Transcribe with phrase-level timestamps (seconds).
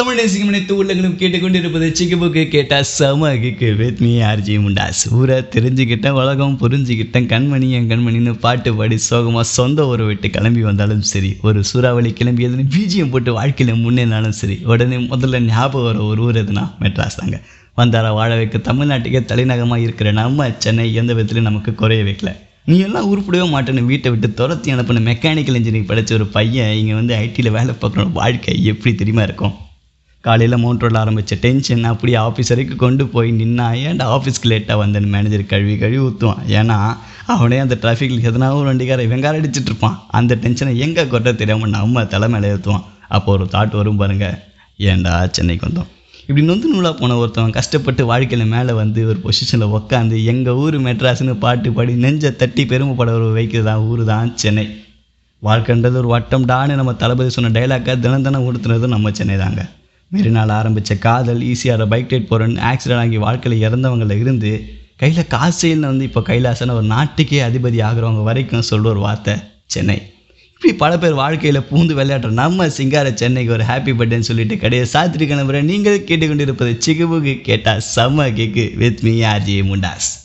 [0.00, 5.00] தமிழ் நேசிக்கும் அனைத்து உள்ளங்களும் கேட்டுக்கொண்டிருப்பது சிக்குபுக்கு கேட்டால் சம கிக்கு நீ மீ ஆர்ஜி முண்டாஸ்
[5.54, 11.30] தெரிஞ்சுக்கிட்டேன் உலகம் புரிஞ்சுக்கிட்டேன் கண்மணி என் கண்மணின்னு பாட்டு பாடி சோகமாக சொந்த ஊரை விட்டு கிளம்பி வந்தாலும் சரி
[11.48, 16.42] ஒரு சூறாவளி கிளம்பி எதுன்னு பீஜியம் போட்டு வாழ்க்கையில் முன்னேனாலும் சரி உடனே முதல்ல ஞாபகம் வர ஒரு ஊர்
[16.44, 17.38] எதுனா மெட்ராஸ் தாங்க.
[17.80, 22.32] வந்தார வாழ வைக்க தமிழ்நாட்டுக்கே தலைநகமாக இருக்கிற நம்ம சென்னை எந்த விதத்துலையும் நமக்கு குறைய வைக்கல.
[22.70, 27.16] நீ எல்லாம் உருப்பிடவே மாட்டேன்னு வீட்டை விட்டு துரத்தி அனுப்பின மெக்கானிக்கல் இன்ஜினியரிங் படித்த ஒரு பையன் இங்கே வந்து
[27.24, 29.56] ஐடியில் வேலை பார்க்குற வாழ்க்கை எப்படி தெரியுமா இருக்கும்?
[30.26, 35.44] காலையில் மவுண்ட் ஆரம்பித்த டென்ஷன் அப்படியே ஆஃபீஸ் வரைக்கும் கொண்டு போய் நின்னா ஏன்டா ஆஃபீஸ்க்கு லேட்டாக வந்தேன்னு மேனேஜர்
[35.52, 36.76] கழுவி கழுவி ஊற்றுவான் ஏன்னா
[37.34, 39.96] அவனே அந்த டிராஃபிக்கில் எதனா ஒரு வண்டிக்கார வெங்கார அடிச்சுட்டு இருப்பான்.
[40.18, 42.84] அந்த டென்ஷனை எங்கே கொட்ட தெரியாமல் நம்ம தலை மேலே ஏற்றுவான்
[43.16, 44.26] அப்போ ஒரு தாட் வரும் பாருங்க.
[44.90, 45.88] ஏன்டா சென்னைக்கு வந்தோம்?
[46.26, 51.34] இப்படி நொந்து நூலாக போன ஒருத்தவன் கஷ்டப்பட்டு வாழ்க்கையில் மேலே வந்து ஒரு பொசிஷனில் உட்காந்து எங்கள் ஊர் மெட்ராஸ்னு
[51.44, 54.66] பாட்டு பாடி நெஞ்சை தட்டி பெருமைப்பட ஒரு வைக்கிறது தான் ஊர் தான் சென்னை.
[55.42, 59.62] வாழ்க்கைன்றது ஒரு வட்டம் டான்னு நம்ம தளபதி சொன்ன டைலாக்காக தினம் தினம் உடுத்துனது நம்ம சென்னை தாங்க.
[60.12, 66.04] மறுநாள் ஆரம்பித்த காதல் ஈஸியாக பைக் ரைட் போகிறேன்னு ஆக்சிடென்ட் ஆகி வாழ்க்கையில் இறந்தவங்கள இருந்து கையில் காசு வந்து
[66.04, 70.12] இப்போ கைலாசன ஒரு நாட்டுக்கே அதிபதி ஆகிறவங்க வரைக்கும் சொல்கிற ஒரு வார்த்தை சென்னை.
[70.54, 75.34] இப்படி பல பேர் வாழ்க்கையில் பூந்து விளையாடுற நம்ம சிங்கார சென்னைக்கு ஒரு ஹாப்பி பர்த்டேன்னு சொல்லிட்டு கடையை சாத்திரி
[75.34, 80.19] கிளம்புற நீங்கள் கேட்டுக்கொண்டிருப்பது சிகுவுக்கு கேட்டால் செம்ம கேக்கு வித் மீ ஆர்ஜி முண்டாஸ்